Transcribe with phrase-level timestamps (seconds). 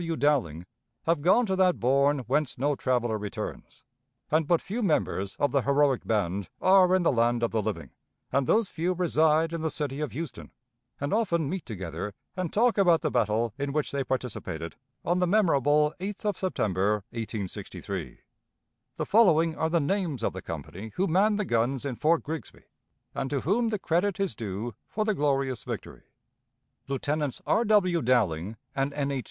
[0.01, 0.15] W.
[0.15, 0.65] Dowling
[1.03, 3.83] have gone to that bourn whence no traveler returns,
[4.31, 7.91] and but few members of the heroic band are in the land of the living,
[8.31, 10.49] and those few reside in the city of Houston,
[10.99, 14.75] and often meet together, and talk about the battle in which they participated
[15.05, 18.21] on the memorable 8th of September, 1863.
[18.95, 22.63] "The following are the names of the company who manned the guns in Fort Grigsby,
[23.13, 26.01] and to whom the credit is due for the glorious victory:
[26.87, 27.63] "Lieutenants R.
[27.65, 28.01] W.
[28.01, 29.11] Dowling and N.
[29.11, 29.19] H.